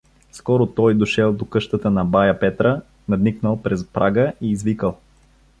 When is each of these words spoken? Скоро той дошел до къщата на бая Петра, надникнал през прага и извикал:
Скоро 0.31 0.65
той 0.67 0.93
дошел 0.95 1.33
до 1.33 1.45
къщата 1.45 1.91
на 1.91 2.05
бая 2.05 2.39
Петра, 2.39 2.81
надникнал 3.09 3.61
през 3.61 3.85
прага 3.87 4.33
и 4.41 4.51
извикал: 4.51 4.97